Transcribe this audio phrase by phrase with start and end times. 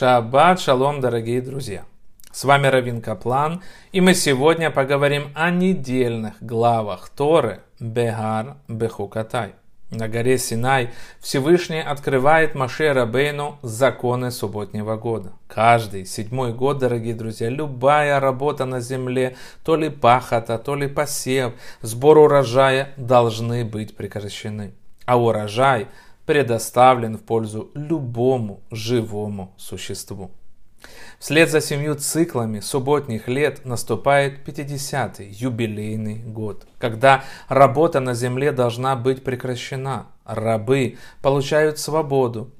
[0.00, 1.84] Шаббат шалом, дорогие друзья!
[2.32, 9.52] С вами Равин Каплан, и мы сегодня поговорим о недельных главах Торы Бегар Бехукатай.
[9.90, 10.88] На горе Синай
[11.20, 15.32] Всевышний открывает Маше Рабейну законы субботнего года.
[15.46, 21.52] Каждый седьмой год, дорогие друзья, любая работа на земле, то ли пахота, то ли посев,
[21.82, 24.72] сбор урожая должны быть прекращены.
[25.04, 25.88] А урожай–
[26.30, 30.30] предоставлен в пользу любому живому существу.
[31.18, 38.94] Вслед за семью циклами субботних лет наступает 50-й юбилейный год, когда работа на земле должна
[38.94, 40.06] быть прекращена.
[40.24, 42.52] Рабы получают свободу,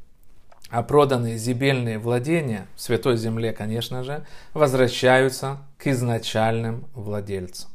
[0.69, 7.71] а проданные земельные владения, в Святой Земле, конечно же, возвращаются к изначальным владельцам.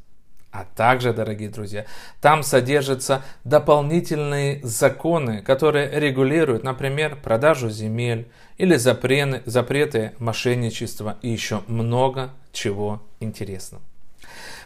[0.56, 1.86] А также, дорогие друзья,
[2.22, 11.62] там содержатся дополнительные законы, которые регулируют, например, продажу земель или запреты, запреты мошенничества и еще
[11.68, 13.84] много чего интересного.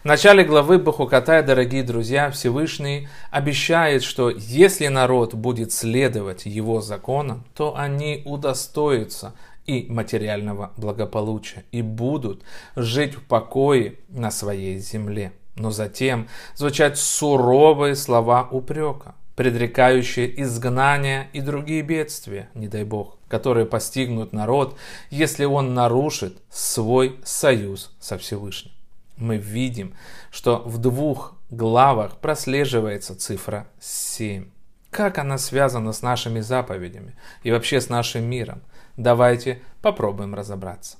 [0.03, 7.43] В начале главы Бахукатая, дорогие друзья, Всевышний обещает, что если народ будет следовать его законам,
[7.55, 9.33] то они удостоятся
[9.65, 12.43] и материального благополучия и будут
[12.75, 15.31] жить в покое на своей земле.
[15.59, 23.65] Но затем звучат суровые слова упрека, предрекающие изгнание и другие бедствия, не дай бог, которые
[23.65, 24.77] постигнут народ,
[25.09, 28.71] если он нарушит свой союз со Всевышним.
[29.17, 29.95] Мы видим,
[30.31, 34.45] что в двух главах прослеживается цифра 7.
[34.91, 38.61] Как она связана с нашими заповедями и вообще с нашим миром?
[38.95, 40.97] Давайте попробуем разобраться.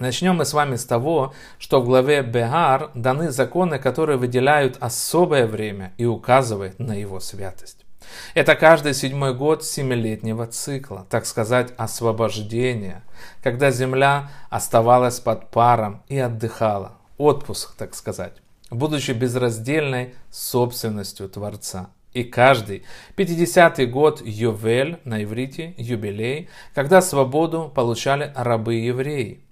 [0.00, 5.46] Начнем мы с вами с того, что в главе Бегар даны законы, которые выделяют особое
[5.46, 7.84] время и указывают на его святость.
[8.32, 13.02] Это каждый седьмой год семилетнего цикла, так сказать, освобождения,
[13.42, 18.32] когда земля оставалась под паром и отдыхала, отпуск, так сказать,
[18.70, 21.90] будучи безраздельной собственностью Творца.
[22.14, 22.84] И каждый
[23.18, 29.44] 50-й год Йовель на иврите, юбилей, когда свободу получали рабы-евреи–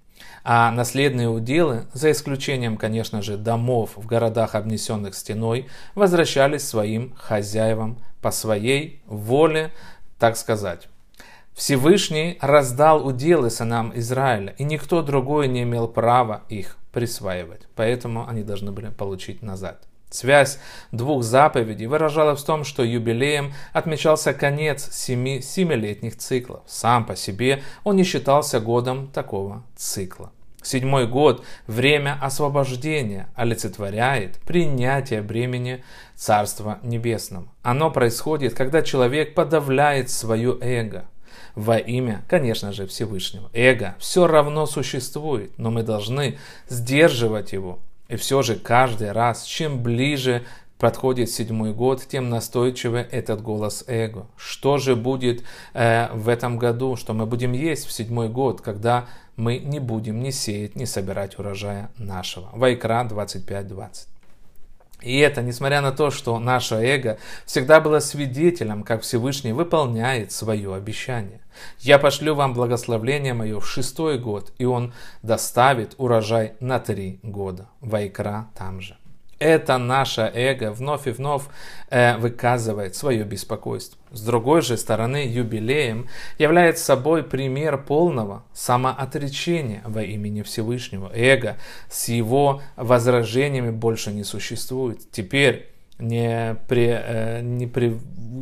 [0.51, 7.99] а наследные уделы, за исключением, конечно же, домов в городах, обнесенных стеной, возвращались своим хозяевам
[8.19, 9.71] по своей воле,
[10.17, 10.89] так сказать.
[11.53, 18.41] Всевышний раздал уделы сынам Израиля, и никто другой не имел права их присваивать, поэтому они
[18.41, 19.83] должны были получить назад.
[20.09, 20.57] Связь
[20.91, 26.63] двух заповедей выражалась в том, что юбилеем отмечался конец семи, семилетних циклов.
[26.65, 30.31] Сам по себе он не считался годом такого цикла.
[30.61, 35.83] Седьмой год– время освобождения, олицетворяет принятие бремени
[36.15, 37.47] Царства Небесного.
[37.63, 41.05] Оно происходит, когда человек подавляет свое эго
[41.55, 43.49] во имя, конечно же, Всевышнего.
[43.53, 46.37] Эго все равно существует, но мы должны
[46.67, 50.43] сдерживать его, и все же каждый раз, чем ближе
[50.79, 54.25] подходит седьмой год, тем настойчивее этот голос эго.
[54.37, 59.07] Что же будет э, в этом году, что мы будем есть в седьмой год, когда
[59.35, 62.49] мы не будем ни сеять, ни собирать урожая нашего.
[62.53, 64.07] Вайкра 25.20.
[65.01, 70.75] И это несмотря на то, что наше эго всегда было свидетелем, как Всевышний выполняет свое
[70.75, 71.39] обещание.
[71.79, 77.69] Я пошлю вам благословление мое в шестой год, и он доставит урожай на три года.
[77.79, 78.98] Вайкра там же.
[79.39, 81.43] Это наше эго вновь и вновь
[81.89, 83.97] э, выказывает свое беспокойство.
[84.11, 91.09] С другой же стороны, юбилеем является собой пример полного самоотречения во имени Всевышнего.
[91.13, 91.57] Эго
[91.89, 95.09] с его возражениями больше не существует.
[95.11, 95.69] Теперь
[95.99, 97.99] не, при, э, не при,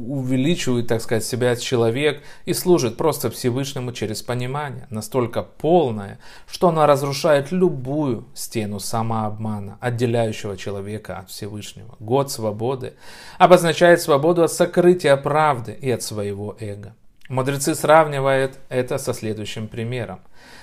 [0.08, 6.86] увеличивает, так сказать, себя человек и служит просто Всевышнему через понимание, настолько полное, что оно
[6.86, 11.96] разрушает любую стену самообмана, отделяющего человека от Всевышнего.
[12.00, 12.94] Год свободы
[13.38, 16.94] обозначает свободу от сокрытия правды и от своего эго.
[17.30, 20.22] Мудрецы сравнивают это со следующим примером.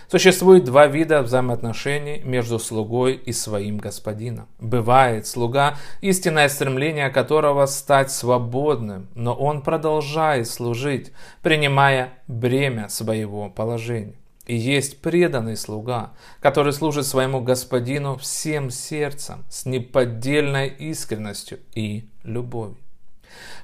[0.08, 4.49] Существует два вида взаимоотношений между слугой и своим господином.
[4.58, 11.12] Бывает слуга, истинное стремление которого стать свободным, но он продолжает служить,
[11.43, 14.14] принимая бремя своего положения.
[14.46, 22.78] И есть преданный слуга, который служит своему господину всем сердцем, с неподдельной искренностью и любовью.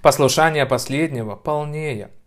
[0.02, 2.10] Послушание последнего полнее–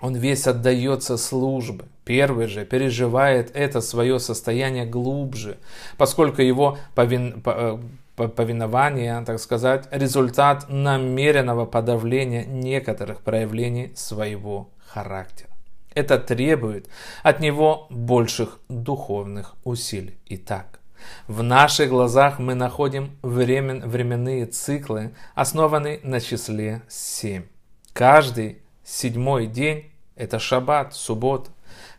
[0.00, 1.84] он весь отдается службе.
[2.04, 5.58] Первый же переживает это свое состояние глубже,
[5.96, 7.42] поскольку его повин...
[7.44, 7.78] Э,
[8.26, 15.48] повинование, так сказать, результат намеренного подавления некоторых проявлений своего характера.
[15.94, 16.88] Это требует
[17.22, 20.18] от него больших духовных усилий.
[20.26, 20.80] Итак,
[21.26, 27.44] в наших глазах мы находим времен, временные циклы, основанные на числе 7.
[27.92, 28.58] Каждый
[28.88, 31.50] седьмой день– это шаббат, суббота.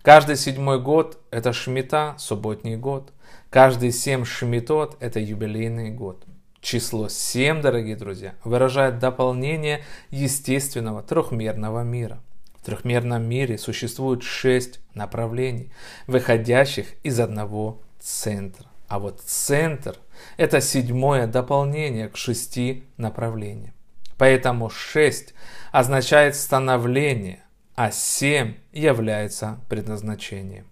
[0.01, 3.13] Каждый седьмой год– это шмита, субботний год.
[3.50, 6.24] Каждый семь шмитот– это юбилейный год.
[6.62, 12.19] Число 7, дорогие друзья, выражает дополнение естественного трехмерного мира.
[12.56, 15.71] В трехмерном мире существует шесть направлений,
[16.07, 18.65] выходящих из одного центра.
[18.88, 19.95] А вот центр–
[20.38, 23.74] это седьмое дополнение к шести направлениям.
[24.19, 25.33] Поэтому шесть
[25.71, 27.39] означает становление,
[27.75, 30.68] а семь является предназначением.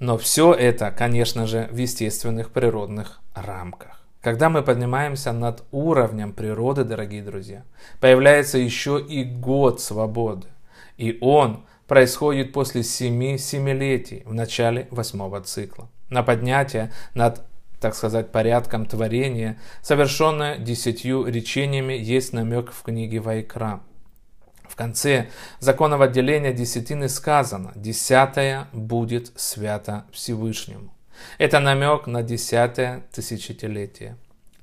[0.00, 4.02] Но все это, конечно же, в естественных природных рамках.
[4.20, 7.62] Когда мы поднимаемся над уровнем природы, дорогие друзья,
[8.00, 10.48] появляется еще и год свободы.
[10.96, 15.88] И он происходит после семи семилетий в начале восьмого цикла.
[16.10, 17.46] На поднятие над
[17.80, 23.80] так сказать, порядком творения, совершенное десятью речениями, есть намек в книге Вайкра.
[24.68, 25.28] В конце
[25.60, 30.92] законного отделения десятины сказано «десятая будет свято Всевышнему».
[31.38, 34.16] Это намек на десятое тысячелетие.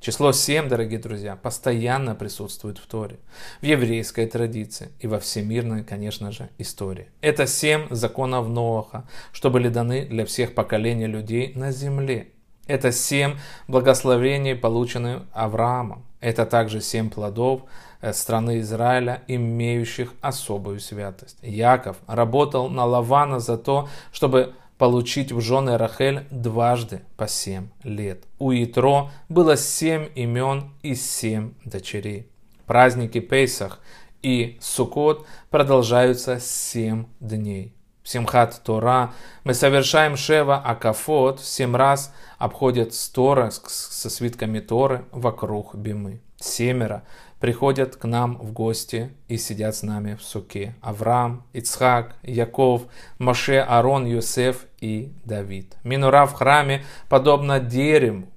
[0.04, 3.20] Число 7, дорогие друзья, постоянно присутствует в Торе,
[3.62, 7.08] в еврейской традиции и во всемирной, конечно же, истории.
[7.22, 12.33] Это семь законов Ноаха, что были даны для всех поколений людей на земле.
[12.68, 13.36] Это семь
[13.68, 16.06] благословений, полученных Авраамом.
[16.22, 17.64] Это также семь плодов
[18.00, 21.38] э, страны Израиля, имеющих особую святость.
[21.42, 28.24] Яков работал на Лавана за то, чтобы получить в жены Рахель дважды по семь лет.
[28.40, 32.30] У Итро было семь имен и семь дочерей.
[32.66, 33.80] Праздники Пейсах
[34.22, 37.74] и Суккот продолжаются семь дней.
[38.04, 39.14] Симхат Тора
[39.44, 46.20] мы совершаем Шева Акафот, семь раз обходят Стора со свитками Торы вокруг Бимы.
[46.38, 47.04] Семеро
[47.40, 50.76] приходят к нам в гости и сидят с нами в суке.
[50.82, 52.84] Авраам, Ицхак, Яков,
[53.20, 55.76] Моше, Арон, Юсеф и Давид.
[55.84, 58.28] Минура в храме, подобно дереву,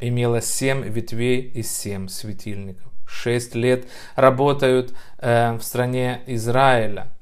[0.00, 2.92] имела семь ветвей и семь светильников.
[3.08, 7.12] Шесть лет работают э, в стране Израиля,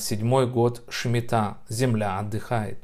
[0.00, 2.78] седьмой год Шмита, земля отдыхает.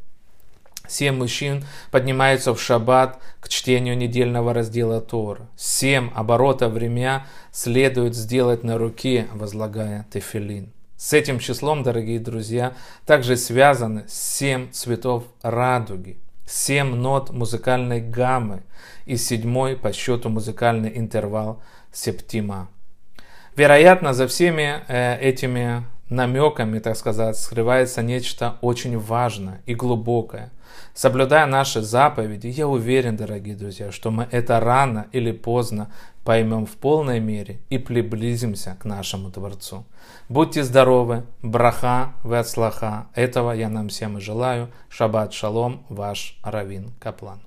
[0.88, 5.48] Семь мужчин поднимаются в шаббат к чтению недельного раздела Тора.
[5.56, 10.72] Семь оборотов время следует сделать на руке, возлагая тефилин.
[10.96, 12.72] С этим числом, дорогие друзья,
[13.04, 18.62] также связаны семь цветов радуги, семь нот музыкальной гаммы
[19.04, 22.68] и седьмой по счету музыкальный интервал септима.
[23.56, 30.50] Вероятно, за всеми э, этими намеками, так сказать, скрывается нечто очень важное и глубокое.
[30.94, 35.90] Соблюдая наши заповеди, я уверен, дорогие друзья, что мы это рано или поздно
[36.24, 39.84] поймем в полной мере и приблизимся к нашему Творцу.
[40.28, 43.06] Будьте здоровы, браха, вецлаха.
[43.14, 44.70] Этого я нам всем и желаю.
[44.88, 47.40] Шаббат шалом, ваш Равин Каплан.